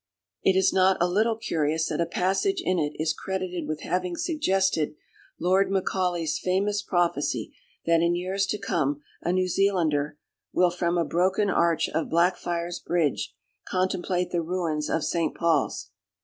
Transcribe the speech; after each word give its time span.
It 0.41 0.55
is 0.55 0.73
not 0.73 0.97
a 0.99 1.05
little 1.07 1.35
curious 1.35 1.87
that 1.89 2.01
a 2.01 2.07
passage 2.07 2.59
in 2.59 2.79
it 2.79 2.93
is 2.95 3.13
credited 3.13 3.67
with 3.67 3.81
having 3.81 4.15
suggested 4.15 4.95
Lord 5.39 5.69
Macaulay's 5.69 6.39
famous 6.39 6.81
prophecy 6.81 7.53
that 7.85 8.01
in 8.01 8.15
years 8.15 8.47
to 8.47 8.57
come 8.57 9.03
a 9.21 9.31
New 9.31 9.47
Zealander 9.47 10.17
"will 10.53 10.71
from 10.71 10.97
a 10.97 11.05
broken 11.05 11.51
arch 11.51 11.87
of 11.87 12.09
Blackfriars 12.09 12.79
Bridge 12.79 13.35
contemplate 13.67 14.31
the 14.31 14.41
ruins 14.41 14.89
of 14.89 15.03
St. 15.05 15.35
Paul's." 15.37 15.91